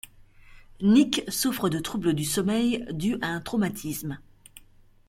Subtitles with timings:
[0.81, 4.17] Nick souffre de troubles du sommeil dus à un traumatisme.